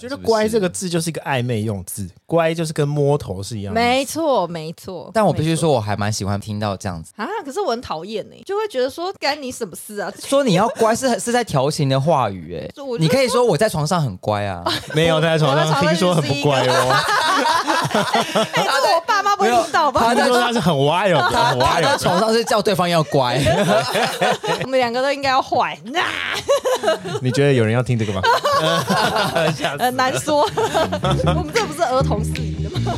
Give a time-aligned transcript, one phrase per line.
[0.00, 3.80] 觉得“乖”这个字就是一个暧昧用字，“乖”就是跟摸头是一样的。
[3.80, 5.10] 没错，没错。
[5.12, 7.26] 但我必须说，我还蛮喜欢听到这样子啊。
[7.44, 10.10] 可是我很讨厌呢，就会觉得说干你什么事啊？
[10.18, 12.70] 说你要乖是是在调情的话语哎。
[12.98, 16.96] 你可以说我在床上很乖啊， 没有他在床上听说很不乖哦。
[18.52, 20.00] 哎，这个我爸妈不知道吧？
[20.00, 23.40] 他在说他是很歪哦，他他在床上是叫对方要乖。
[24.62, 25.78] 我们两个都应该要坏。
[27.20, 28.22] 你觉得有人要听这个吗？
[29.92, 30.42] 难说。
[31.36, 32.92] 我们这不是儿童适宜的吗？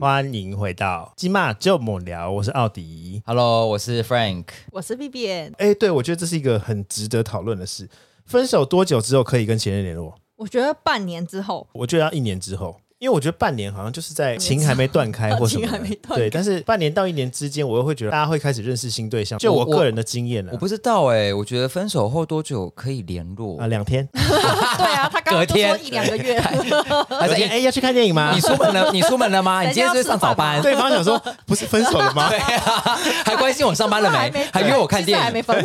[0.00, 5.52] 欢迎回到今嘛就猛聊，我是奥迪，Hello，我是 Frank，我是 Vivian。
[5.58, 7.88] 哎，对，我觉得这是一个很值得讨论的事。
[8.24, 10.14] 分手多久之后可以跟前任联络？
[10.36, 12.76] 我觉得半年之后，我觉得要一年之后。
[13.00, 19.38] 因为我觉得半年好像就是在情还没断开 或什么，情还没断开，对，但是半年到一年之间，我又会觉得大家会开始认识新对象。
[19.38, 23.68] 就我个人的经验了，我不知道哎、欸，我觉得分手后多久可以联络啊？
[23.68, 24.04] 两天？
[24.14, 26.34] 对啊，他刚刚说一两个月。
[27.08, 28.32] 他说：“哎，要去看电影吗？
[28.34, 28.90] 你出门了？
[28.92, 29.62] 你出门了吗？
[29.66, 34.44] 你今天是上早班？”对方想说：“不是分手了吗？” 对啊，还关心我上班了没？
[34.52, 35.24] 还约我看电影？
[35.24, 35.64] 还没分。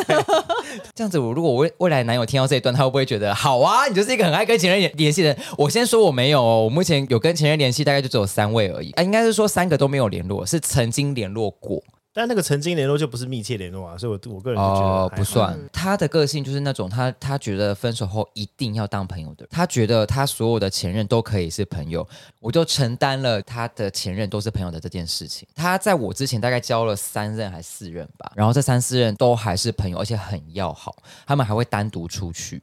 [0.94, 3.88] 这样子，我如果我未未来男友听到这一段，他会不会觉得好啊？
[3.88, 5.38] 你就是一个很爱跟前任联系的人。
[5.58, 8.04] 我先说我没有，我目前有跟前任联系，大概。
[8.04, 11.82] 就只有三位而已，啊，应该是说三个都没有联络，是曾经联络过，
[12.14, 15.60] 但那个曾经联络就不是密切联络啊，所以我我个人就觉得，哦，不算。
[15.74, 22.08] 他的个性就是那种他他觉得分手后一定要当朋友的，他觉得他所有的前任都可以是朋友，
[22.40, 25.48] 我就承担了他的前任都是朋友的这件事情。
[25.56, 32.62] 他在我之前大概交了三任还是四任吧，然后这三四任都还是朋友，而且很要好，他们还会单独出去。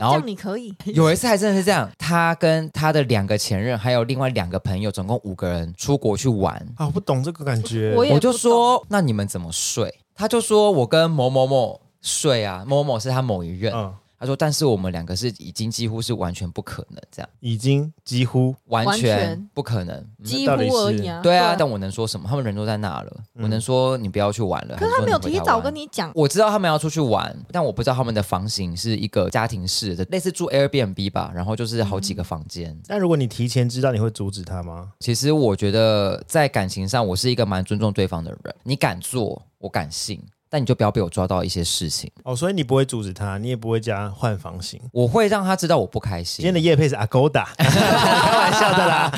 [0.00, 6.86] 然后你可以 有一次还真的是这样，他跟他的两个前任还有另外两个朋友，总共五个人出国去玩啊！
[6.86, 9.92] 我不懂这个感觉，我，我就说那你们怎么睡？
[10.14, 13.72] 他就说我跟某某某睡啊，某某某是他某一任。
[13.74, 21.20] 嗯他说：“但是我们两个是已经几乎是完全不可能这样，已经几乎完全不可能，几乎而已啊。
[21.22, 22.28] 对啊，但我能说什么？
[22.28, 24.76] 他们人都在那了，我能说你不要去玩了。
[24.76, 26.10] 可是他没有提早跟你讲。
[26.14, 32.76] 我知道他们要出去玩，但我不知道他们的房型是一个家庭式的，类似住 Airbnb 吧，然后就是好几个房间。
[32.88, 34.92] 那如果你提前知道，你会阻止他吗？
[34.98, 38.54] 其实我觉得在感情上，我是一个蛮尊重对方的人。
[38.64, 46.36] 你敢做，我敢信。”但你就不要被我抓到一些事情哦，所以你不会阻止他，你也不会加换房型，我会让他知道我不开心。
[46.36, 49.12] 今天的夜配是 Agoda， 开玩笑的啦，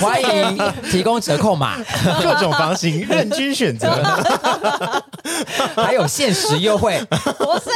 [0.00, 0.58] 欢迎
[0.90, 1.78] 提供折扣码，
[2.22, 3.90] 各种房型任君选择，
[5.76, 7.00] 还有限时优惠。
[7.08, 7.70] 不是，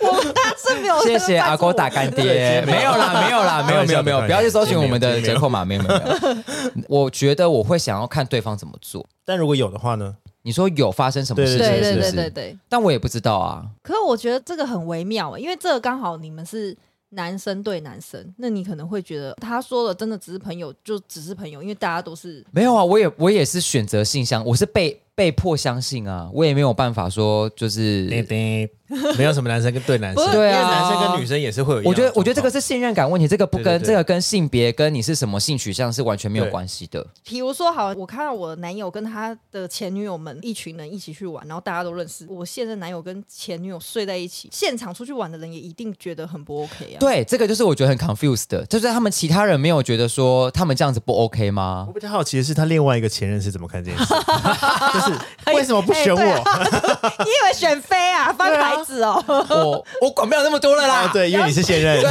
[0.00, 1.02] 我大是没有。
[1.04, 6.00] 谢谢 Agoda 干爹，没有啦，没有啦，没有没有没有，不要去搜寻我们的折扣码，没有没有。
[6.88, 10.14] 我觉得我会想要看对方怎么做，但如果有的话呢？
[10.42, 11.58] 你说有发生什么事情？
[11.58, 13.66] 对对对对对，但我也不知道啊。
[13.82, 16.76] 可是我觉得这个很微妙，因为这个刚好你们是
[17.10, 22.84] 男生对男生，那你可能会觉得他说的真的只是朋友，就只是朋友，因为大家都是没有啊。
[22.84, 28.06] 我也我也是选择性相，我是被被迫相信啊，我也没有办法说就是。
[28.06, 28.70] 对对
[29.18, 31.82] 没有什么男生跟对男生，对啊，男生跟女生也是会有。
[31.84, 37.06] 我觉得，我觉得这个是信任感问题，这个不跟这个跟性别跟你是什么性取向是完全没有关系的。
[37.22, 42.26] 比如说，好，我看到我的男友跟他的前女友们一群人一起去玩，然后大家都认识。
[42.30, 46.98] 我现任男友跟前女友睡在一起，现场出去玩的人也一定觉得很不 OK 啊。
[46.98, 51.84] 对，这个就是我觉得很 confused 的，就是他们其他人没有觉得说他们这样子不 OK 吗？
[51.86, 54.14] 我比较好奇的是，他另外一个前任是怎么看这件事，
[55.08, 56.20] 就是 为什么不选我？
[57.24, 58.32] 你以为选妃啊？
[58.32, 59.22] 翻牌子哦。
[59.28, 62.10] 我我管不了那么多了啦，对，因为你是现任，对，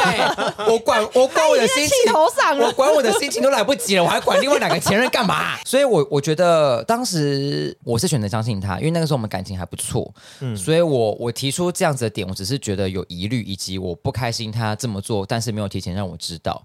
[0.67, 5.57] 我管 我管我的心情，头上我管我的心情都来不及了，我还管另外两个前任干嘛？
[5.65, 16.61] 所以我，我我觉得当时我是选择相信他，因为那个时候我们感情还不错，嗯，所以我我提出这样子的点，我只是觉得有疑虑，以及我不开心他这么做，但是没有提前让我知道。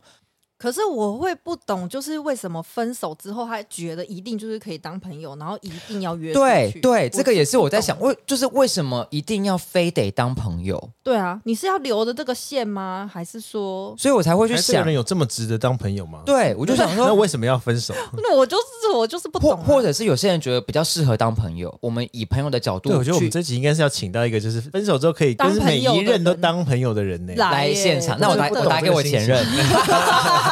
[0.62, 6.38] 可是我会不懂，就是为什么分手之后，他觉得一定就是可以当朋友，然后一定要约出
[6.70, 6.80] 去。
[6.80, 10.90] 对对，这个也是我在想，为就是为什么一定要非得当朋友？
[11.02, 13.10] 对啊，你是要留着这个线吗？
[13.12, 13.92] 还是说？
[13.98, 16.22] 所以我才会去想，有人有这么值得当朋友吗？
[16.24, 17.92] 对，我就想 说，那为什么要分手？
[18.16, 21.76] 那我就是我就是不懂，或者是有些人觉得比较适合当朋友。
[21.80, 28.16] 我们以朋友的角度，对，我觉得我们这集应该是要请到一个就是分手之后可以跟每一任都当朋友的人呢，来现场。
[28.20, 29.44] 那我打我打给我前任。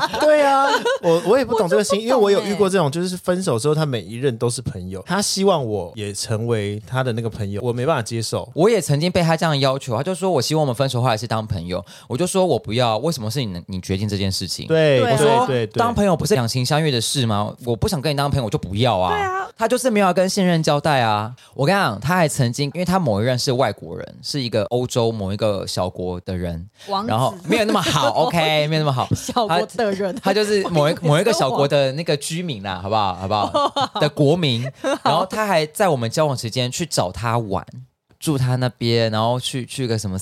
[0.20, 0.66] 对啊，
[1.02, 8.48] 我我也不懂这个心，因为我有遇过这种，就是分手之后，他每一任都是朋友，他希望我也成为他的那个朋友，我没办法接受。
[8.54, 14.66] 我也曾经被他这样要求，他就说我希望我们分手后还是当朋友，我就说我不要，为什么是你你决定这件事情？
[14.66, 17.54] 对，我说对对，当朋友不是两情相悦的事吗？
[17.64, 19.12] 我不想跟你当朋友，我就不要啊。
[19.12, 21.34] 对啊，他就是没有要跟现任交代啊。
[21.54, 26.68] 我跟你讲，他还曾经，因为他某一任是外国人，是一个欧洲某一个小国的人，
[27.06, 33.14] 然后没有那么好， OK，没有那么好，小国的人，他， 他就是某一某一个小国的那个居民啦，好不好？
[33.14, 33.90] 好不好？
[34.00, 34.62] 的国民，
[35.04, 37.64] 然后他还在我们交往时间去找他玩，
[38.18, 40.18] 住他那边，然后去去个什么。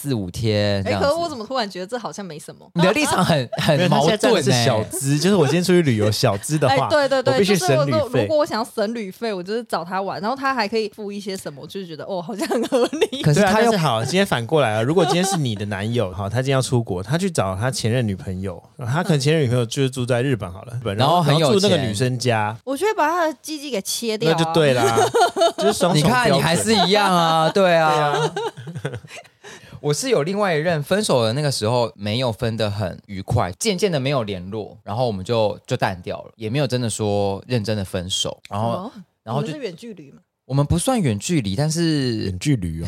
[0.00, 2.70] 四五天，哎，可是我怎么突然觉得这好像没什么？
[2.74, 4.42] 你的立场很 很矛盾。
[4.42, 8.22] 是小资，就是我今天出去旅游，小资的话，对对对，我必须省旅费。
[8.22, 13.22] 如果我想要省旅费，我就是找他玩，然后他还可以付一些什么，我就是觉得哦，好像很合理。
[13.24, 14.84] 可是他又好，今天反过来了。
[14.84, 25.10] 如果今天是你的男友， 好，他今天要出国，他去找他前任女朋友，他可能前任女朋友就是住在日本好了，本然后很有住那个女生家，我就会把他的鸡鸡给切掉，那就对了，
[25.56, 25.96] 就是双重。
[25.98, 28.14] 你看，你还是一样啊，对啊。
[29.80, 38.92] 我是有另外一任分手的那个时候没有分得很愉快，渐渐的没有联络，然后我们就就淡掉了，也没有真的说认真的分手，然后、哦、
[39.22, 40.20] 然后就是远距离嘛。
[40.48, 42.86] 我们不算远距离，但是远距离哦，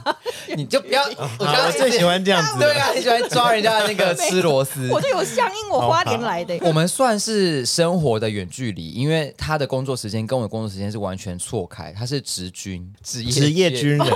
[0.56, 1.04] 你就不要，
[1.38, 6.58] 我刚刚最喜欢这样子，对啊，你喜欢抓人家的那个 吃螺丝，我就有相应我花莲来的。
[6.62, 14.08] 我们算是生活的远距离，因为他的工作时间跟我的工作时间是完全错开，他是职军，职业职业军人，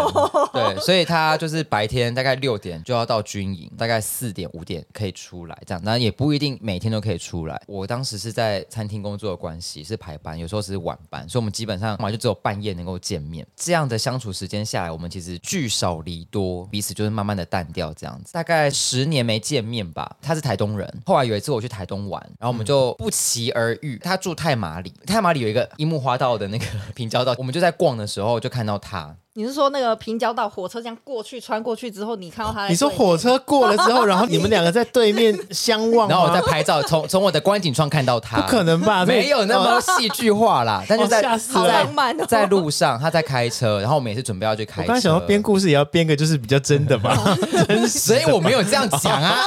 [0.54, 7.60] 对， 所以他就是白天大概六点就要到军营，大概四点五点可以出来，这样，那也不一定每天都可以出来。
[7.66, 18.32] 我当时是在餐厅工作的关系，是排班，有时候是晚班，所以我们基本上嘛就只有半夜能能够见面，这样的相处时间下来，我们其实聚少离多，彼此就是慢慢的淡掉这样子。
[18.32, 20.16] 大概十年没见面吧。
[20.22, 23.98] 他是台东人，后来有一次我去台东玩，然后我们就不期而遇。
[23.98, 29.16] 他住太麻里，太麻里有一个樱木花道的那个 平交道，我们就在逛的时候就看到他。
[29.38, 32.68] 你是说那个平交道火车这样过去穿过去之后，你看到他？
[32.68, 39.04] 你说火车过了之后，然后你们两个在对面相望， 然后我在拍照，从从我的观景窗看到他，不可能吧？
[39.04, 41.22] 没有那么戏剧化啦， 但是在
[41.52, 44.82] 好浪漫，在路上他在开车，然后我们也是准备要去开车。
[44.84, 47.14] 我刚想要编故事也要编个就是比较真的吧，
[47.86, 49.44] 所以我没有这样讲啊，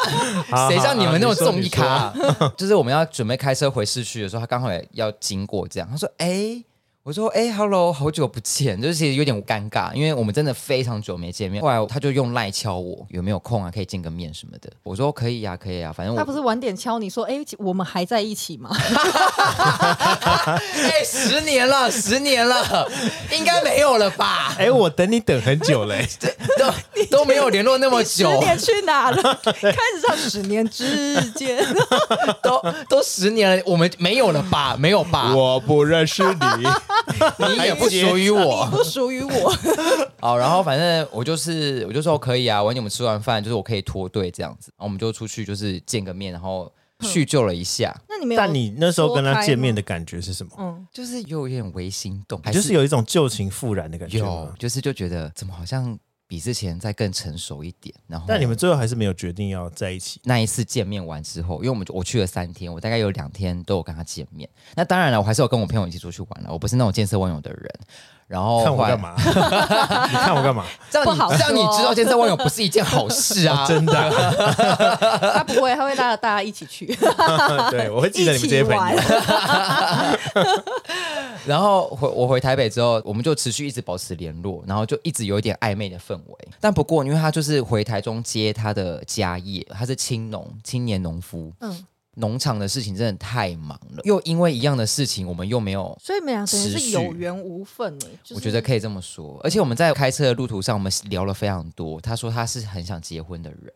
[0.69, 2.13] 谁像你们那种综艺咖？
[2.55, 6.63] 就是我们要准备开车回市区的时候，他刚好也要经过，这样他说：“哎。”
[7.09, 11.59] 我说：“哎，Hello，好久不见， 就是其实有点尴尬，因为我们真的非常久没见面。
[11.59, 13.71] 后来他就用赖敲我，有没有空啊？
[13.73, 14.69] 可以见个面什么的。
[14.83, 18.69] 我说可以呀，可以呀，反正我他不是晚点敲你说，哎，我们还在一起吗？
[19.49, 22.87] 哎，十年了，十年了，
[23.35, 24.53] 应该没有了吧？
[24.59, 26.07] 哎，我等你等很久嘞，
[26.59, 26.71] 都
[27.17, 29.39] 都没有联络那么久，十年去哪了？
[29.43, 29.51] 开
[29.95, 31.57] 始上十年之间，
[32.43, 34.75] 都都十年了，我们没有了吧？
[34.77, 35.33] 没有吧？
[35.33, 36.69] 我不认识你。”
[37.57, 39.53] 你也不属于我，不属于我。
[40.19, 42.61] 好，然后反正我就是，我就说可以啊。
[42.61, 47.95] 晚点我们吃完饭，就是我可以脱队这样子，然后我们就出去，就是见个面，然后叙旧了一下。
[48.07, 48.39] 那你没有？
[48.39, 50.51] 但你那时候跟他见面的感觉是什么？
[50.57, 54.19] 嗯，就是有一点微心动，就是有一种旧情复燃的感觉。
[54.19, 55.97] 有，就是就觉得怎么好像。
[56.29, 60.21] 比之前再更成熟一点，然后但你们最后还是没有决定要在一起。
[60.23, 64.47] 那一次见面完之后，因为我们我去了三天，我大概有两天都有跟他见面。
[64.75, 66.53] 那当然了，我还是有跟我朋友一起出去玩了。
[66.53, 67.79] 我不是那种见色忘友的人。
[68.29, 69.15] 然后看我干嘛？
[69.17, 70.63] 你看我干嘛？
[70.91, 73.65] 这样你不好，这样你知道见色忘友不是一件好事啊！
[73.67, 73.93] 真的，
[75.33, 76.85] 他不会，他会拉着大家一起去。
[77.71, 78.97] 对，我会记得你们这些朋友。
[81.47, 86.47] 然后回我回台北之后，我们就持续一直保持联络，然后就一直有一点暧昧的氛围。
[86.59, 91.51] 但不过，因为他就是回台中接他的家业，他是青农，青年农夫。
[91.61, 91.85] 嗯，
[92.19, 98.05] 农场的事情真的太忙了，又因为一样的事情，我们又没有，所以我们俩等于是有缘无分呢。
[98.23, 99.39] 就是、我觉得可以这么说。
[99.43, 101.99] 而且我们在开车的路途上，我们聊了非常多。
[102.01, 103.73] 他说他是很想结婚的人，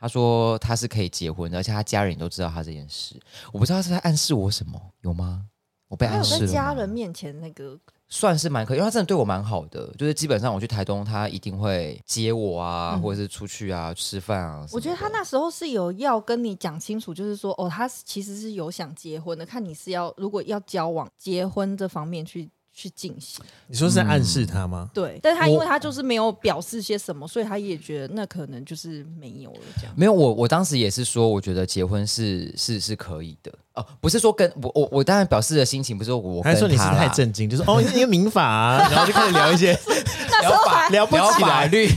[0.00, 3.20] 他说他是可以结婚的，而且他家人也都知道他这件事。
[3.52, 5.46] 我不知道他是在暗示我什么，有吗？
[5.88, 6.46] 我被暗示了。
[6.46, 7.78] 在家人面前那个
[8.14, 14.64] 算是蛮可以，因为他真的对我蛮好的，就是基本上我去台东，他一定会接我啊，嗯、或者是出去啊吃饭啊。
[14.70, 22.48] 我觉得他那时候是有要跟你讲清楚，就是说哦，他其实是有想结婚的，看你是要如果要交往结婚这方面去。
[22.74, 24.88] 去进行，你说是暗示他吗？
[24.88, 29.94] 嗯、对，但是他因为他就是没有表示些什么，所以他也觉得那可能就是没有了这样。
[29.96, 39.72] 没有，我我当时也是说，我觉得结婚是是是可以的哦，不是说跟我我我当然表示的心情不是说我跟他，还说你是太震惊，就是哦，因为民法啊， 然后就开始聊一些
[40.42, 41.88] 聊法聊不起来法律。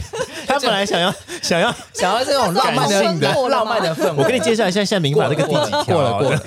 [0.60, 4.24] 他本来想要 想要想要这种浪漫的感性的浪漫的氛围。
[4.24, 5.96] 我跟你介绍一下，现在民法这个第几条？
[5.96, 6.44] 过了 过了。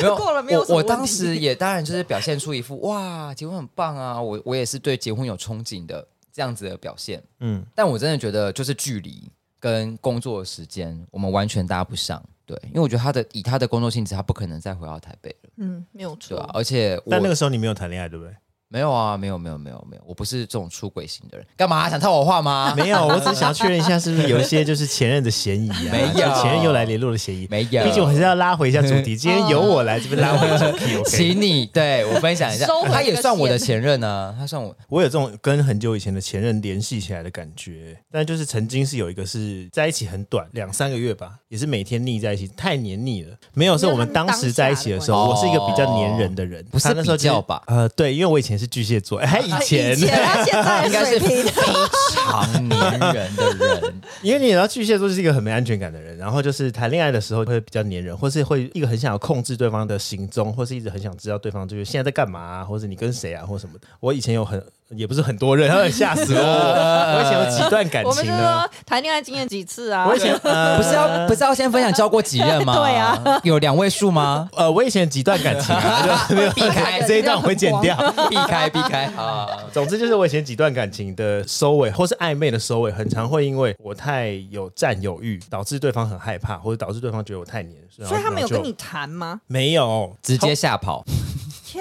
[0.00, 0.82] 没有过了没有我？
[0.82, 7.22] 当时也当然就是表现出一副哇，结婚很棒啊，我我也是对结婚有憧憬的这样子的表现。
[7.40, 12.22] 嗯，但我真的觉得就是距离跟工作时间，我们完全搭不上。
[12.44, 15.50] 对，因为我觉得他的以他的工作性质，他不可能再回到台北了。
[15.56, 16.38] 嗯，没有错。
[16.54, 18.32] 而且，但那个时候你没有谈恋爱，对不对？
[18.68, 21.46] 没有啊，没有没有没有没有，我不是这种出轨型的人。
[21.56, 22.74] 干嘛想套我话吗？
[22.76, 25.92] 没有，我只是想要确认一下，是不是有一些就是前任的嫌疑啊？
[25.92, 27.46] 没有，前任又来联络的嫌疑。
[27.48, 29.16] 没有，毕竟我还是要拉回一下主题。
[29.16, 32.66] 今天由我来这边拉回 主题，请你对我分享一下。
[32.90, 34.76] 他也算我的前任呢，他算我。
[34.88, 43.36] 我有这种跟很久以前的前任联系起来的感觉，但就是曾经是有一个是在一起很短，两三个月吧，也是每天腻在一起，太黏腻了。
[43.54, 47.62] 没有，是我们当时在一起的时候，我是一个比较黏人的人，不是那时候叫吧？
[47.68, 49.22] 呃，对，因为我以前是巨蟹座。
[49.22, 63.86] 以前，以前他现在 应该是非常黏人的人，因为你知道巨蟹座是一个很没安全感的人，然后就是谈恋爱的时候会比较黏人，或是会一个很想要控制对方的行踪，或是一直很想知道对方就是现在在干嘛啊，或者你跟谁啊，或什么的。
[64.00, 64.62] 我以前有很。
[64.90, 66.38] 也不是很多人， 他会吓死我。
[66.40, 68.08] 我以前有几段感情呢？
[68.10, 70.06] 我们就说谈恋爱经验几次啊？
[70.06, 72.74] 我以前 不是要不是要先分享交过几任吗？
[72.76, 74.48] 对啊，有两位数吗？
[74.56, 77.96] 呃，我以前几段感情啊，没有避开这一段我会剪掉，
[78.28, 79.48] 避开避开啊。
[79.72, 87.76] 总之就是我以前几段感情的收尾，或是暧昧的收尾，很常会因为我太有占有欲，导致对方很害怕，或者导致对方觉得我太黏。
[87.90, 89.40] 所以他没有跟你谈吗？
[89.46, 91.04] 没有，直接吓跑。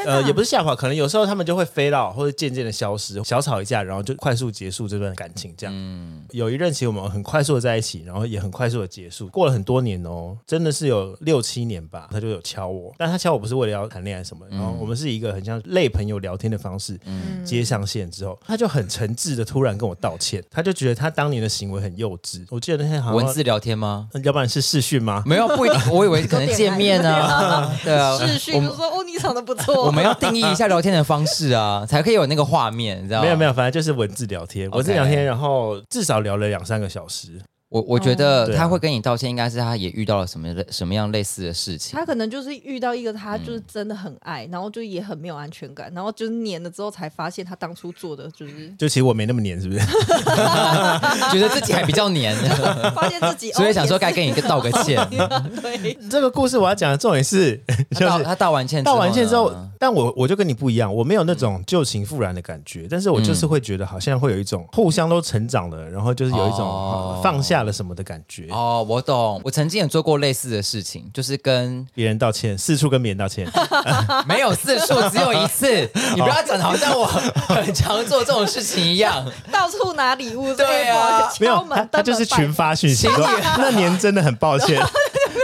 [0.06, 5.54] 呃，也不是吓跑，可能有时候他们就会飞到，或者渐渐的消失，小吵一架，然后就快速结束这段感情。
[5.58, 9.28] 这样，嗯、有一任其实我们很快速的在一起，然后也很快速的结束。
[9.30, 22.46] 过了很多年哦，真的是有六七年吧，他就有敲我，但他敲我不是为了要谈恋爱什么，然后我们是一个很像类朋友聊天的方式，嗯、接上线之后，他就很诚挚的突然跟我道歉，他就觉得他当年的行为很幼稚。
[22.50, 24.10] 我记得那天好像文字聊天吗？
[24.24, 25.24] 要不然是视讯吗？
[25.26, 30.66] 没有，不一定，我以为可能见面啊， 对啊，视讯就说哦，你长得不错，我们要定义一下。
[30.66, 33.26] 聊天的方式啊，才可以有那个画面，你知道吗？
[33.26, 37.40] 没有没有，反正就是文字聊天，文字聊天，然后至少聊了两三个小时。
[37.70, 41.98] 我我觉得他会跟你道歉，应该是他也遇到了什么类什么样类似的事情。
[41.98, 49.80] 他可能就是遇到一个他就是真的很爱，然后就也很没有安全感，然后就是黏了之后才发现他当初做的就是，就其实我没那么黏，是不是？
[51.34, 52.36] 觉得自己还比较黏，
[52.94, 54.96] 发现自己，所以想说该跟你道个歉。
[55.62, 57.60] 对，这个故事我要讲的重点是，
[57.92, 67.65] 就是他道完歉，道完歉之后，但我我就跟你不一样，我没有那种旧情复燃的感觉，但是我就是会觉得好像会有一种互相都成长了，然后就是有一种放下。
[67.66, 69.42] 了什么的感觉哦，我懂。
[69.44, 73.46] 我曾经也做过类似的事情，就是跟别人道歉，四处跟别人道歉，
[74.28, 75.66] 没有四处，只有一次。
[76.16, 80.54] 你不要讲的好像我很常做这种事情一样， 到处拿礼物。
[80.54, 84.82] 对啊，没有，他就是群发讯息说，那年真的很抱歉。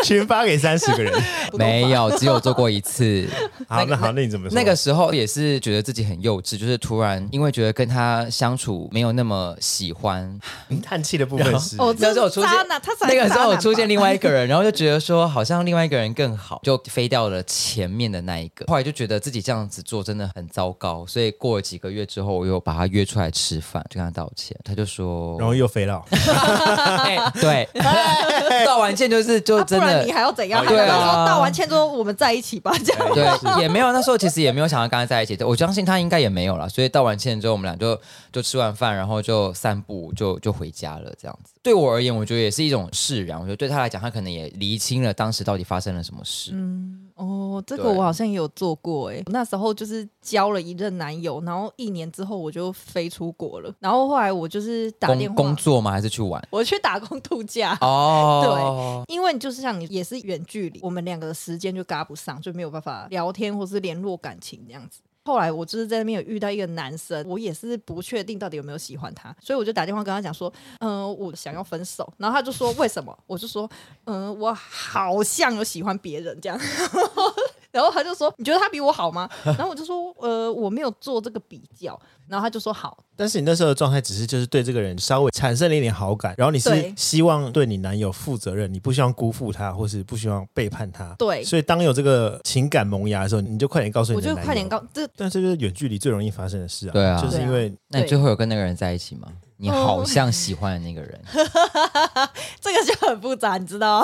[0.03, 1.13] 群发给三十个人，
[1.53, 3.27] 没有，只有做过一次。
[3.67, 4.55] 好，那好，那你怎么说？
[4.55, 10.39] 那个时候也是觉得自己很幼稚，就是突然因为觉得跟他相处没有那么喜欢，
[10.83, 12.51] 叹气的部分是哦，那时候出现
[13.01, 18.65] 那个时候出现另外一个人，然后就觉得说好像另外一个人更好，就飞掉了前面的那一个。
[18.67, 24.57] 后来就觉得自己这样子做真的很糟糕，所以过了几个月之后，我又把他约出来吃饭，就跟他道歉。
[24.63, 26.03] 他就说，然后又飞了。
[27.39, 27.67] 对，
[28.65, 29.90] 道完歉就是就真的。
[30.05, 30.65] 你还要怎样？
[30.65, 33.13] 对啊，道完歉之后我们在一起吧，这样。
[33.13, 36.67] 对，也没有那时候其实也没有想要跟他在一起，我相信他应该也没有了。
[36.69, 37.99] 所以道完歉之后，我们俩就
[38.31, 41.53] 就吃完饭，然后就散步，就就回家了，这样子。
[41.63, 43.39] 对我而言，我觉得也是一种释然。
[43.39, 46.51] 我觉得对他来讲，他可能也厘清了当时到底发生了什么事。
[46.53, 49.21] 嗯，哦，这个我好像也有做过哎。
[49.27, 53.71] 那时候就是交了一任男友，然后一年之后我就飞出国了。
[53.79, 55.91] 然后后来我就是打电话工作吗？
[55.91, 56.41] 还是去玩？
[56.49, 57.77] 我去打工度假。
[57.81, 65.01] 哦，对，因为就是像你也是远距离，我们两个的时间就嘎不上，就没有办法聊天或是联络感情这样子。
[65.23, 72.11] 后来我就是在那边有遇到一个男生，我也是不确定到底有没有喜欢他，所以我就打电话跟他讲说，嗯、我想要分手。
[72.17, 73.17] 然后他就说为什么？
[73.27, 73.69] 我就说，
[74.05, 76.59] 嗯、我好像有喜欢别人这样。
[77.71, 91.15] 然后他就说：“你觉得他比我好吗？” 然后我就说：“呃，我没有做这个比较。”然后他就说：“好。”但是你那时候的状态只是就是对这个人稍微产生了一点好感，然后你是希望对你男友负责任，你不希望辜负他，或是不希望背叛他。
[91.17, 91.43] 对。
[91.43, 94.15] 所以当有这个情感萌芽的时候，你就快点告诉你。
[94.17, 96.91] 我就快点告这，但是就是远距离最容易发生的事啊。
[96.93, 97.21] 对啊。
[97.21, 99.27] 就是因为、啊、那你最后有跟那个人在一起吗？
[99.61, 101.21] 你好像喜欢的那个人，
[102.59, 104.03] 这个就很复杂，你知道？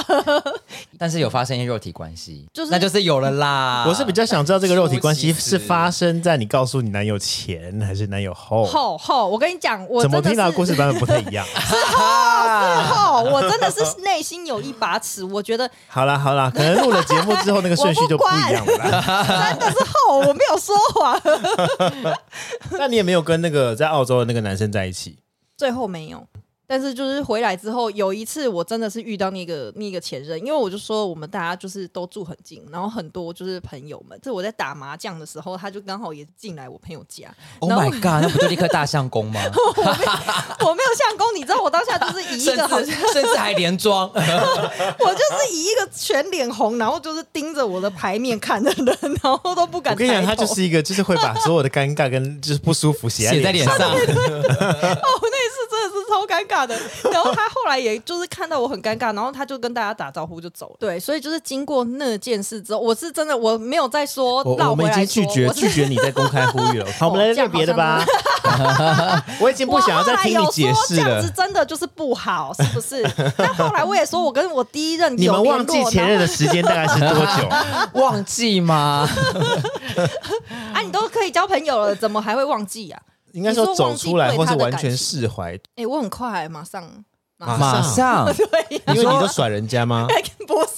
[0.99, 3.83] 但是有发生一些肉体关系，就是那就是有了啦。
[3.89, 8.63] 我是比较想知道这个肉体关系是发生在你告诉你男友前还是男友后？
[8.65, 11.43] 后后，我跟你讲，我怎么听到的故事版本不太一样？
[11.47, 11.75] 是
[12.93, 18.75] 后，我真的是内心有一把尺，我觉得好啦好啦，可能录了节目之后那个顺序就不一样了。
[19.49, 21.19] 真的是后，我没有说谎。
[22.77, 25.17] 那你也没有跟那个在澳洲的那个男生在一起？
[25.57, 26.25] 最后没有。
[26.69, 34.19] 但是就是回来之后，有一次我真的是遇到那个那个前任，因为我就说我们大家就是都住很近，然后很多就是朋友们。
[34.21, 37.33] 这我在打麻将的时候，他就刚好也进来我朋友家。
[37.59, 38.21] Oh my god！
[38.21, 39.39] 那不就立刻大相公吗？
[39.77, 40.11] 我没有，
[40.67, 49.93] 我没有相公，你知道我当下就是以一个好像甚至还连装， 我就是以一个全脸红，然后就是盯着我的牌面看的人，然后都不敢。
[49.93, 53.77] 我跟你讲，他就是一个就是会把所有的尴尬跟就是不舒服写在脸上。
[53.93, 55.36] 对对对哦，那
[56.17, 56.57] 超尴尬。
[56.67, 56.75] 的，
[57.11, 60.75] 然后他后来也就是看到我很尴尬，然后他就跟大家打招呼就走了。
[60.79, 66.87] 对，所以就是经过那件事之后，我是真的我没有再说，说我，我们已经拒绝拒绝你在公开呼吁了。
[66.99, 68.03] 好，我们来练别的吧。
[69.39, 71.03] 我已经不想要再听你解释了。
[71.03, 73.07] 这样子真的就是不好，是不是？
[73.37, 77.99] 但后来我也说，我跟我第一任 你们忘记前任的时间大概是多久？
[78.01, 79.07] 忘记吗？
[80.73, 82.99] 啊，你都可以交朋友了，怎么还会忘记啊？
[83.37, 85.53] 应该说走出来，或是完全释怀。
[85.53, 86.83] 哎、欸，我很快，马上，
[87.37, 90.07] 马上，马上 对，因为你都甩人家吗？
[90.47, 90.77] 不是。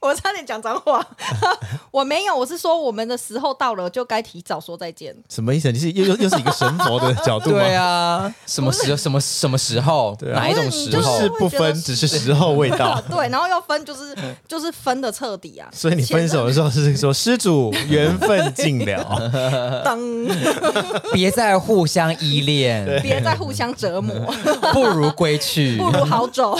[0.00, 1.06] 我差点讲脏话，
[1.92, 5.14] 我没有，我是说我们的时候到了，就该提早说再见。
[5.28, 5.70] 什么意思？
[5.70, 7.58] 你是又又又是一个神佛的角度吗？
[7.58, 10.16] 对啊，什么时什么什么时候？
[10.18, 11.20] 对啊、哪一种时候？
[11.20, 13.00] 是不分，只是时候未到。
[13.10, 14.16] 对，然后要分就是
[14.48, 15.68] 就是分的彻底啊。
[15.72, 20.00] 所以你分手的时候是说施主缘分尽了，当
[21.12, 24.14] 别再互相依恋，别再互相折磨，
[24.72, 26.58] 不如归去，不如好走。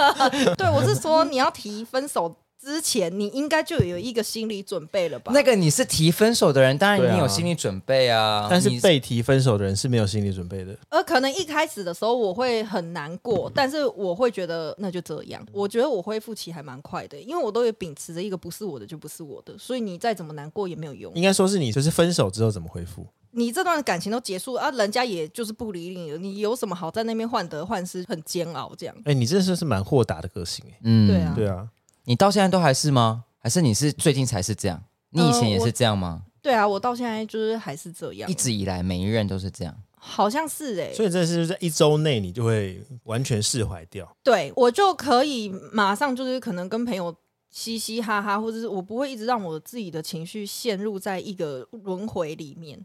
[0.56, 2.36] 对，我是说你要提分手。
[2.60, 5.30] 之前你应该就有一个心理准备了吧？
[5.32, 8.40] 那个你是提分手的人，当然你有心理准备啊。
[8.40, 10.76] 啊但是被提分手的人是没有心理准备的。
[10.88, 15.40] 而可能一开始的时候我会很难过，但是我会觉得那就这样。
[15.52, 21.14] 我觉得我恢复期还蛮快的，因为我都有秉持着一个不是我的就不是我的，所以你再怎么难过也没有用。
[21.14, 23.06] 应该说是你就是分手之后怎么恢复？
[23.30, 28.94] 你这段感情都结束啊，人家也就是不理你了，你有什么好在那边患得患失，很煎熬这样？
[29.04, 30.78] 哎、欸，你这是是蛮豁达的个性哎、欸。
[30.82, 31.68] 嗯，对啊，对啊。
[32.08, 33.26] 你到现在都还是吗？
[33.38, 34.82] 还是你是最近才是这样？
[35.10, 36.22] 你以前也是这样吗？
[36.24, 40.94] 呃、对啊，我到现在就是还是这样，一直以来每一任都是这样，好像是哎、欸。
[40.94, 44.10] 所以这是在一周内你就会完全释怀掉？
[44.22, 47.14] 对，我就可以马上就是可能跟朋友
[47.50, 52.82] 嘻嘻哈哈，或者是我不会一直让我自己的情绪陷入在一个轮回里面。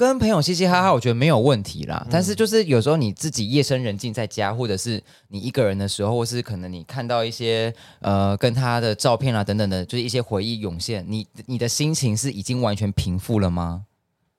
[0.00, 2.00] 跟朋友嘻嘻哈哈，我觉得没有问题啦。
[2.06, 13.82] 嗯、但是就是有时候你自己夜深人静在家，或者是你一个人的时候，或是可能你看到一些呃跟他的照片啊等等的，就是一些回忆涌现，你你的心情是已经完全平复了吗？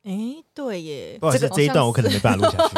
[0.04, 0.12] 哎，
[0.56, 2.74] 对耶，不好意思，这一段我可能没办法录下去，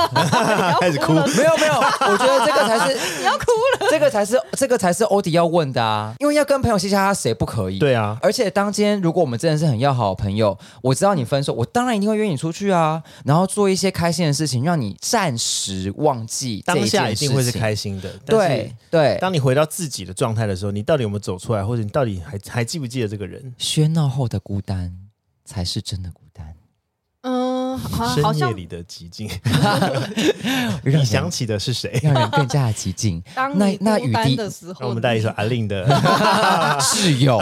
[0.82, 1.14] 开始哭。
[1.14, 3.46] 没有没有，我觉得这个才是 你要哭
[3.80, 7.80] 了，这个才是这个才是欧迪要问的啊，因为要跟朋友嘻嘻哈哈，谁不可以？
[7.80, 18.10] 对啊，而且当今天如果我们真的是很要好的朋友，我知道你分手，我当然一定会约你出去啊，然后做一些开心的事情，让你暂时忘记当下一定会是开心的。
[18.26, 23.56] 对对，当你回到自己的状态的时候，你到底有没有走出来，或者你到底还还记不记得这个人？
[23.58, 24.92] 喧闹后的孤单
[25.46, 26.23] 才是真的孤单。
[27.24, 29.30] 嗯，好深夜里的寂静，
[30.84, 31.98] 你想起的是谁？
[32.04, 33.24] 让人更加的寂静。
[33.56, 35.88] 那那雨滴的时候，让我们带一首阿令的
[36.82, 37.38] 室友。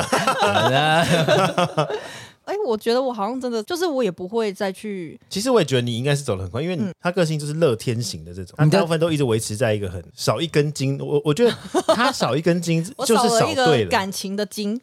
[2.43, 5.19] 哎，我觉得我好像真的就是我也不会再去。
[5.29, 10.99] 其实我也觉得你应该是走的很快，因为你他个性就是乐天型的这种，他大部分都一直维持在一个很少一根筋。
[10.99, 11.51] 我我觉得
[11.87, 14.79] 他少一根筋就是少对了感情的筋。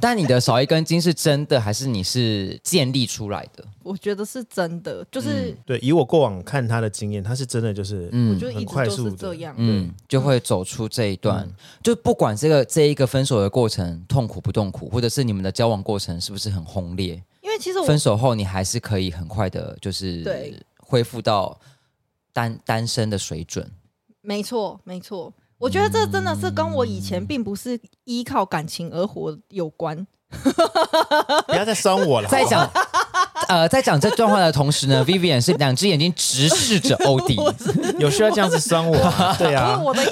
[0.00, 3.64] 但你的少一根筋是真的，还是你是建立出来的？
[3.82, 5.78] 我觉得是真的，就是、嗯、对。
[5.78, 11.44] 以我过往看他的经验，他是真的就是，嗯，我觉得很快速这样，嗯，就会走出这一段。
[11.46, 17.22] 嗯、就不管这个这一个分手的过程痛苦不痛苦，或者是你们的交往过程是不是很轰烈？
[17.42, 21.58] 因为其实我分手后你还是可以很快的，就是对恢复到
[22.32, 23.68] 单单身的水准。
[24.20, 25.32] 没错，没错。
[25.60, 30.06] 我觉得这真的是跟我以前并不是依靠感情而活有关。
[31.46, 32.28] 不要再酸我了。
[32.28, 32.66] 在讲
[33.48, 37.36] 呃，在讲这段话的同时呢，Vivian 是两只眼睛直视着 欧弟，
[37.98, 39.34] 有需要这样子酸我吗？
[39.36, 40.02] 对啊，我的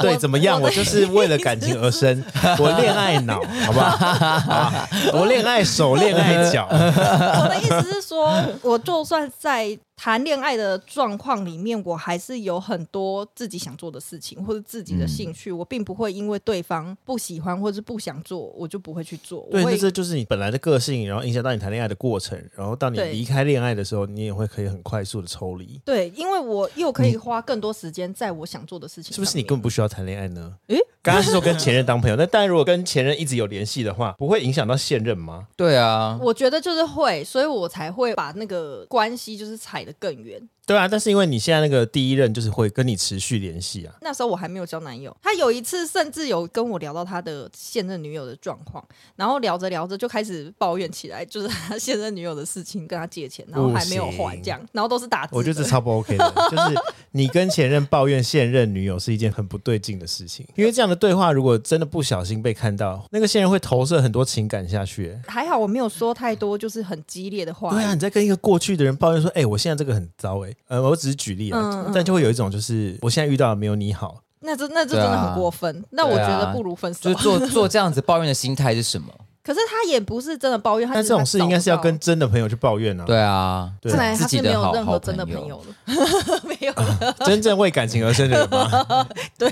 [0.00, 0.58] 对怎么样？
[0.60, 2.24] 我就是为了感情而生，
[2.58, 4.88] 我恋爱脑，好不好？
[5.12, 6.66] 我恋爱手，恋爱脚。
[6.70, 9.78] 我的意思是说，我就算在。
[10.04, 19.46] 谈恋爱的状况里面，我还是有很多自己想做的事情，或者自己的兴趣，嗯、我并不会因为对方不喜欢或者是不想做，我就不会去做。
[19.48, 25.80] 对，那这就是你本来的个性，然后影响到你谈恋爱的过程，然后当你离开恋爱的时候，你也会可以很快速的抽离。
[25.84, 29.14] 对，因为我又可以花更多时间在我想做的事情。
[29.14, 30.52] 是不是你根本不需要谈恋爱呢？
[30.66, 35.46] 诶，刚刚是说跟前任当朋友，那 但如果跟前任一直有联系的话，不会影响到现任吗？
[35.56, 40.48] 对啊，我觉得就是会，所以我才会把那个关系就是踩更远。
[40.64, 43.94] 对啊，但是因为你现在那个第一任就是会跟你持续联系啊。
[44.00, 48.82] 那时候我还没有交男友，他有一次甚至有跟我聊到他的现任女友的状况，
[49.16, 55.34] 然后聊着聊着就开始抱怨起来，就是他现任女友的事情，跟他借钱，然后还没有还这样，然后都是打字。
[55.34, 65.18] 我觉得这超不 OK 的，就是你跟前任抱怨现任女友是一件很不对劲的事情， 因为这样的对话如果真的不小心被看到，那个现任会投射很多情感下去。
[65.26, 67.70] 还好我没有说太多，就是很激烈的话。
[67.70, 75.76] 对啊，你在跟一个过去的人抱怨说：“哎、欸，我现在这个很糟。”哎，呃，我只是举例啊，但就会有一种就是我现在遇到的没有你好，那这那这真的很过分。
[75.78, 77.10] 啊、那我觉得不如分手。
[77.10, 79.12] 啊、就做做这样子抱怨的心态是什么？
[79.44, 83.06] 可是他也不是真的抱怨，他但这种事应该是要跟真的朋友去抱怨呢、啊。
[83.06, 85.74] 对啊，看来他是没有任何真的朋友了，
[86.46, 87.14] 没有了。
[87.26, 89.04] 真正为感情而生的人吗？
[89.36, 89.50] 对，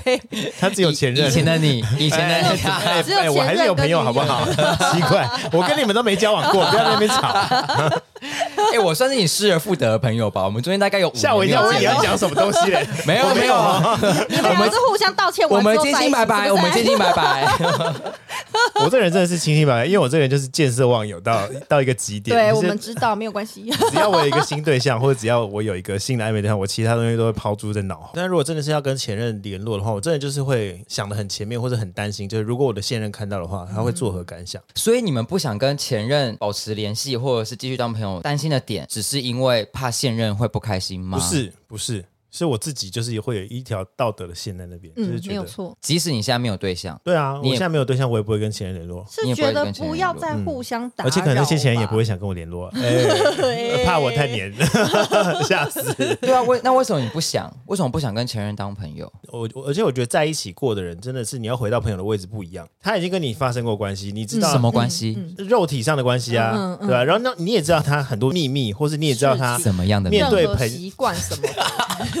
[0.59, 1.27] 他只有前任。
[1.27, 4.47] 以前的你，以前的你，哎，哎，我还是有朋友，好不好？
[4.93, 7.27] 奇怪，我跟你们都没交往过，不要在那边吵。
[8.73, 10.45] 哎，我算是你失而复得的朋友吧？
[10.45, 12.87] 我们中间大概有吓我一跳，你要讲什么东西嘞？
[13.05, 17.45] 没有，没有，我们是互相道歉，我们清清白白，我们清清白白。
[18.75, 22.35] 我这人真的是清清白白，因为我这个人就是见色忘友到到一个极点。
[22.35, 23.69] 对，我们知道没有关系。
[23.91, 28.11] 只要我有一个新对象，或者只要我有一个新的暧昧对象，我其他东西都会抛诸在脑后。
[28.13, 34.61] 但如果真的是要跟前任联络的话，我真的就是会想的很前面，或者很担心，就是如果我的现任看到的话，他会作何感想？
[34.75, 41.17] 所以你们不想跟前任保持联系，或者是继续当朋友，担心的点只是因为怕现任会不开心吗？
[41.17, 42.05] 不是，不是。
[42.31, 45.77] 是我自己，就是会有一条道德的线在那边，嗯，就是觉得没有错。
[45.81, 49.05] 即使你现在没有对象，对啊，我现在没有对象，我也不会跟前任联络。
[49.09, 54.51] 是觉得不要再互相打扰，而且可能那些前任也不会想跟我联络， 哎，怕我太黏，
[55.47, 55.93] 吓死。
[56.21, 57.51] 对啊，为那为什么你不想？
[57.65, 59.11] 为什么不想跟前任当朋友？
[59.31, 62.67] 我而且我觉得在一起过的人，真的是你要回到朋友的位置不一样。
[62.81, 65.17] 他已经跟你发生过关系，你知道什么关系？
[65.37, 67.03] 肉体上的关系啊，对吧？
[67.03, 71.43] 然后那你也知道他很多秘密，或是你也知道他什么样的面对朋习惯什么。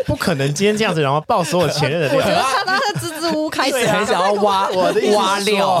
[0.07, 2.17] 不可能今天这样子，然后爆所有前任的料。
[2.17, 5.79] 我觉得他他支支吾吾开始很想要挖我的挖料。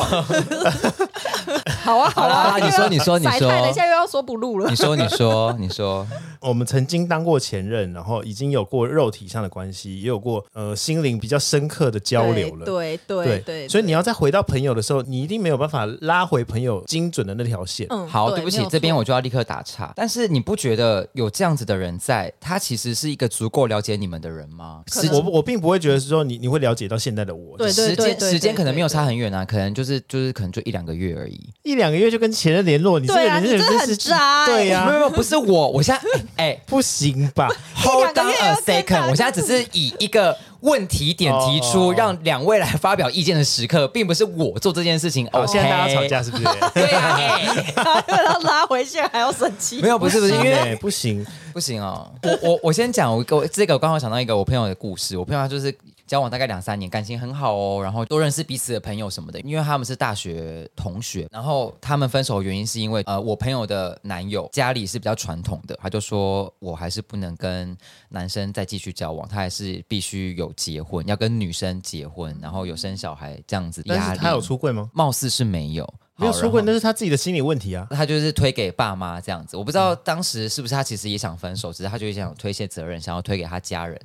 [1.83, 4.69] 好啊好啊，你说你说你说，等一下又要说不录了。
[4.69, 6.07] 你说你说你说，
[6.39, 12.65] 我们曾经当过前任，然后已经有过肉体上的关系，也有过呃心灵比较深刻的交流了。
[12.65, 17.87] 对对对，所以你要再回到朋友的时候，你一定没有办法拉回朋友精准的那条线。
[17.89, 19.91] 嗯，好，对不起，这边我就要立刻打岔。
[19.95, 24.83] 但是你不觉得有这样子的人在，他其实是一个足够了解你们的人吗？
[25.13, 27.57] 我我并不会觉得是说你你会了解到现在的我。
[27.57, 31.49] 对对对，时间可能没有差很远啊，可能就是就是可能就一两个月而已。
[31.63, 34.45] 一两个月就跟前任联络，你这个人真的很渣。
[34.45, 37.47] 对呀，没有没有，不是我，我现在哎， 不行吧？
[37.75, 45.27] Hold on a second，我现在只是以一个问题点提出，让两位来发表意见的时刻，并不是我做这件事情。
[45.33, 46.43] 哦，现在大家吵架是不是？
[46.73, 47.63] 对呀，
[48.07, 49.81] 要拉回线还要生气？
[49.81, 52.09] 没有，不是不是，因为 不行不行哦。
[52.23, 55.75] 我我我先讲，我我这个我刚好想到一个我朋友的故事，我朋友他就是。
[56.11, 61.25] 交往大概两三年，感情很好哦，然后都认识彼此的朋友什么的，因为他们是大学同学。
[61.31, 67.73] 然后他们分手的原因是因为，呃，我朋友的男友家里是比较传统的，他就说我还是不能跟
[68.09, 74.01] 男生再继续交往，他还是必须有结婚，要跟女生结婚，然后有生小孩这样子压力。
[74.01, 74.89] 但是他有出柜吗？
[74.93, 77.87] 貌似是没有，没有出柜，那是他自己的心理问题啊。
[77.89, 83.97] 他就是推给爸妈这样子，我不知道当时是不是他其实也想分手，只是他就想推卸责任，想要推给他家人。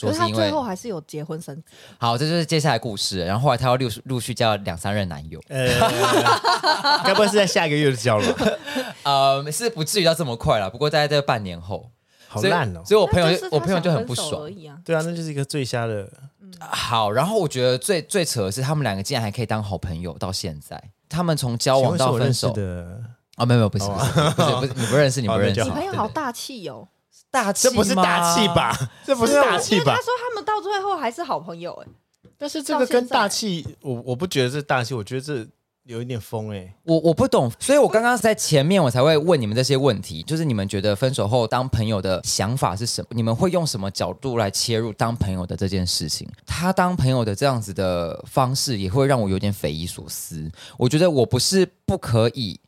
[0.00, 1.62] 可是他最后还是有结婚生子。
[1.98, 3.24] 好，这就是接下来故事。
[3.24, 5.68] 然后后来他要陆续陆续交两三任男友，呃，
[7.04, 8.46] 该不会是在下一个月就交了吧？
[9.04, 10.68] 呃，是不至于到这么快了。
[10.70, 11.90] 不过大概在半年后，
[12.28, 12.82] 好烂哦。
[12.84, 14.76] 所以我朋友我朋友就很不爽而已啊。
[14.84, 16.08] 对啊，那就是一个最瞎的。
[16.60, 20.82] 好，然后我觉得最最扯的是，他们两个竟然还可以当好朋友到现在。
[21.08, 23.00] 他们从交往到分手的
[23.36, 25.62] 啊，没有没有，不是不是不是，你不认识，你不认识。
[25.62, 26.88] 你朋友好大气哦。
[27.30, 27.68] 大气？
[27.68, 28.76] 这不是大气吧？
[29.06, 29.94] 这不是大气吧？
[29.94, 31.88] 他说他们到最后还是好朋友哎。
[32.36, 35.44] 但是这个跟大气，我我不觉得是大气，我觉得这
[35.82, 36.72] 有一点疯哎。
[36.84, 43.08] 我我不懂，所以我刚刚在前面我才会问你们这些问题，就是你们觉得分手后当朋友的想法是什么？
[43.10, 46.28] 你们会用什么角度来切入当朋友的这件事情？
[46.46, 50.48] 他当朋友的这样子的方式，也会让我有点匪夷所思。
[50.76, 52.60] 我觉得我不是不可以。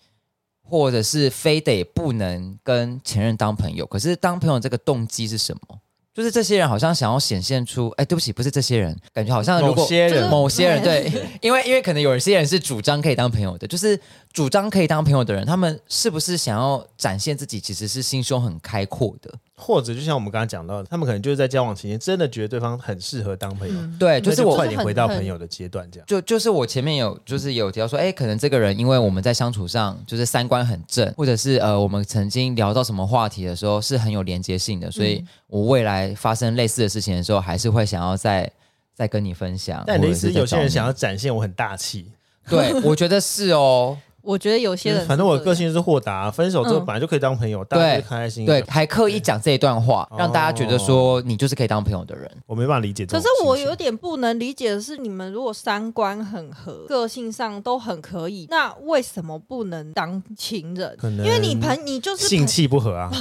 [0.70, 3.84] 或者是非得不能跟前任当朋友。
[3.84, 5.78] 可是当朋友这个动机是什么？
[6.12, 13.98] 就是这些人好像想要显现出，哎，对不起，不是这些人，感觉好像如果某些人，某些人对，因为因为可能有一些人是主张可以当朋友的，就是
[14.32, 19.32] 主张可以当朋友的人，他们是不是想要展现自己其实是心胸很开阔的？
[19.56, 26.06] 或者就像我们刚刚讲到的，他们可能就是在交往期间真的觉得对方很适合当朋友，嗯、对，就是我快点回到朋友的阶段，这样。
[26.06, 38.50] 就就是我前面有就是有提到说，哎，可能这个人因为我们在相处上就是三观很正，或者是呃我们曾经聊到什么话题的时候是很有连接性的，所以我未来发生类似的事情的时候，还是会想要再
[38.94, 39.82] 再跟你分享。
[39.86, 42.06] 但类似有些人想要展现我很大气，
[42.48, 43.98] 对，我觉得是哦。
[44.22, 48.46] 我觉得有些人，反正我的个性是豁达，分手之后本来就可以当朋友，大家开开心心。
[48.46, 52.30] 对，还刻意讲这一段话，让大家觉得说你就是可以当朋友的人。
[52.46, 53.06] 我没办法理解。
[53.06, 60.96] 可是我有点不能理解的是，你们如果三观很合，个性上都很可以，那为什么不能当情人？
[61.02, 63.10] 因为你朋你就是性气不合啊。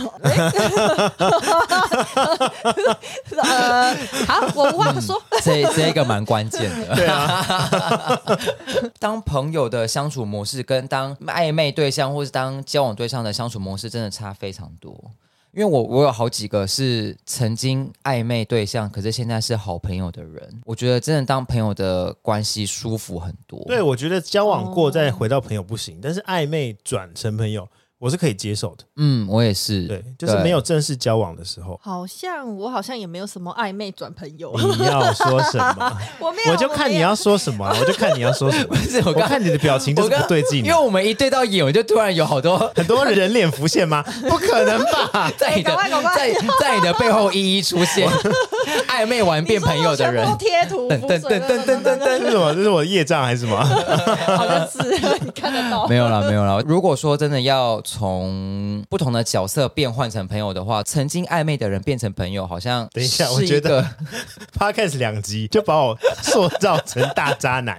[3.42, 3.96] 呃，
[4.28, 5.22] 好，我无话说。
[5.42, 6.96] 这这个蛮关键的。
[6.96, 8.20] 对啊。
[9.00, 14.91] 当朋友的相处模式跟当暧昧对象或是当交往对象的相处模式真的差非常多，
[15.54, 23.63] 因为我我有好几个是曾经暧昧对象，可是现在是好朋友的人，我觉得真的当朋友的关系舒服很多。
[23.67, 27.69] 对，我觉得交往过再回到朋友不行，但是暧昧转成朋友。
[28.00, 34.54] 我是可以接受的，嗯，我也是，对，就是没有正式交往的时候，好像我好像也没有什么暧昧转朋友。
[34.78, 35.98] 你要说什么？
[36.18, 38.78] 我没有， 我就看你要说什么，我就看你要说什么。
[39.06, 44.02] 我看你的表情就是不对劲，因为我们一对到眼，我就突然有好多很多人脸浮现吗？
[44.30, 44.80] 不可能
[45.12, 45.76] 吧，在你的
[46.16, 48.10] 在在你的背后一一出现，
[48.88, 52.53] 暧昧完变朋友的人，贴图，等等等等等等， 这是什么？
[52.55, 53.58] 这是我的业障还是什么？
[54.38, 54.79] 好像是，
[55.21, 55.88] 你看得到？
[55.88, 56.62] 没有了，没有了。
[56.65, 57.82] 如果说真的要。
[57.84, 63.84] 从不同的角色变换成朋友的话，曾经暧昧的人变成朋友，好像等一下，我觉得
[64.58, 67.77] Podcast 两集就把我塑造成大渣男，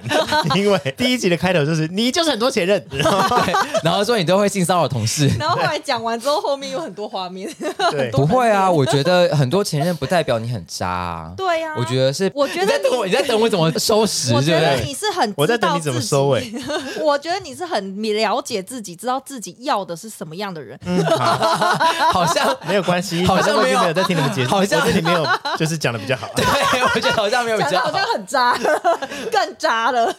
[0.57, 7.48] 因为第一集的开头就是你就是很多前任，然后，对，然后说你都会性骚扰同事，然后后来讲完之后，后面有很多画面，
[7.90, 16.51] 对，不会啊，我觉得很多前任不代表你很渣啊，对呀，我觉得是，我觉得你你在等我怎么收拾，我觉得你是很，我在等你怎么收尾，
[17.03, 20.79] 我觉得你是很了解自己，知道自己要的是什么样的人。
[20.87, 21.05] 嗯，
[22.12, 25.27] 好像没有关系，好像没有在听你们解释，好像这里没有，
[25.59, 26.27] 就是讲的比较好。
[26.35, 26.45] 对，
[26.83, 28.57] 我觉得好像没有比较好，好像很渣，
[29.31, 30.14] 更渣了。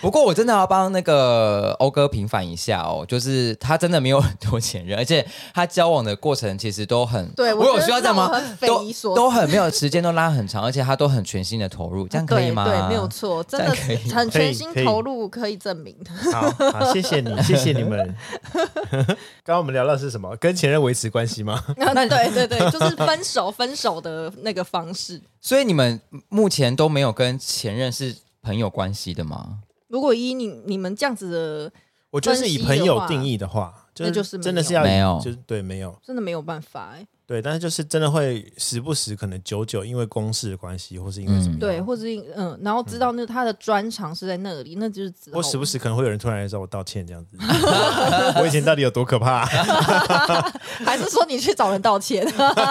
[0.00, 8.28] 不过我真的要帮那个欧哥平反一下哦，就是他真的没有很多前任，而且他交往的过程其实都很，对我有需要这样吗？
[8.28, 12.64] 很都都很没有时间都拉很长，而且他都很全心的投入，这样可以吗？
[12.64, 13.70] 对，没有错，真的
[14.14, 15.96] 很全心投入，可以证明。
[16.32, 18.14] 好，好，谢谢你， 谢谢你们。
[19.42, 20.36] 刚刚我们聊到是什么？
[20.36, 21.62] 跟前任维持关系吗？
[21.76, 25.20] 那 对对对，就是分手分手的那个方式。
[25.40, 29.58] 所以你们目前都没有跟前任是朋友关系的吗？
[29.88, 31.72] 如果以你你们这样子的，
[32.10, 37.06] 我觉得是以朋友定义的话，那就是真的是要没有，就是对没有，真的没有办法哎。
[37.26, 47.36] 对，但是就是真的会时不时可能久久因为公事的关系，或是因为什么，对，或是因嗯，然后知道那他的专长是在那里，那就是我时不时可能会有人突然来找我道歉这样子。
[48.40, 49.44] 我以前到底有多可怕？
[49.44, 52.26] 还是说你去找人道歉？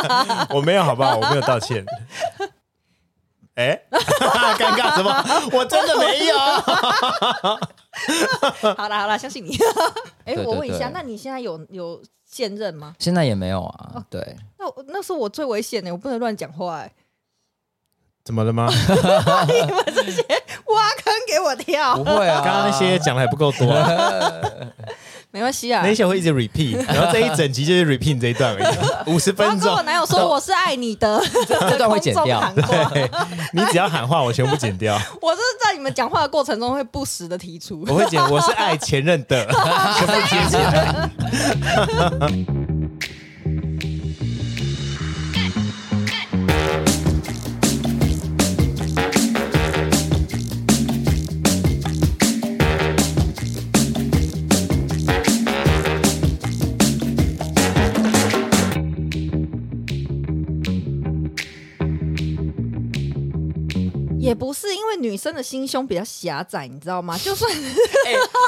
[0.50, 1.18] 我没有，好不好？
[1.18, 1.86] 我没有道歉。
[3.58, 5.10] 哎， 尴尬什么？
[5.58, 6.38] 我真的没有。
[8.78, 9.58] 好了好了，相信你。
[10.26, 12.94] 哎，我问一下，那你现在有有现任吗？
[13.00, 14.06] 现在也没有啊。
[14.12, 16.82] 对，那那是我最危险的，我不能乱讲话。
[16.82, 16.92] 哎，
[18.24, 18.68] 怎么了吗？
[18.70, 20.22] 你们这些
[20.68, 21.96] 挖坑给我跳。
[21.98, 23.74] 不会啊，刚刚那些讲的还不够多。
[25.38, 28.66] 没关系啊，那些会一直 repeat， 然后这一整集就是 repeat 这一段而已，
[29.14, 29.60] 五十分钟。
[29.60, 32.42] 跟我男友说我是爱你的，这段会剪掉。
[32.92, 33.08] 对，
[33.54, 35.00] 你只要喊话，我全部剪掉。
[35.22, 41.08] 我是在你们讲话的过程中会不时的提出，我会剪，我是爱前任的，全部接起来。
[65.02, 67.18] 女生的心胸比较狭窄，你知道吗？
[67.24, 67.52] 就算，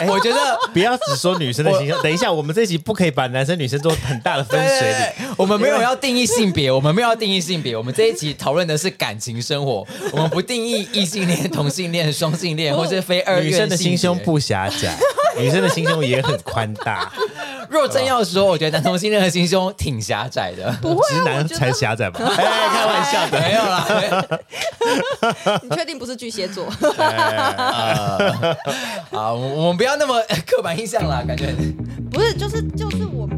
[0.08, 2.02] 我觉得不要只说女生的心胸。
[2.02, 5.30] 等一下，我们这一集不可以把男生女生做很大的分水岭。
[5.38, 7.76] 我们没有要定义性别，我们没有要定义性别。
[7.76, 13.50] 我们这一集讨论的是感情生活，我们不定义异性恋、同性恋、双性恋或是非二性。
[13.50, 14.98] 女生的心胸不狭窄，
[15.38, 17.12] 女生的心胸也很宽大。
[17.70, 20.72] 若真要说，我觉得男同性恋的心胸挺狭窄的。
[20.82, 22.20] 不会、啊，直男才狭窄吧？
[22.26, 23.86] 哎，开玩笑的， 没有啦。
[25.62, 26.65] 你确定不是巨蟹座？
[29.12, 31.54] 啊，我们不要那么刻板印象啦，感觉
[32.12, 33.30] 不是，就是就是我。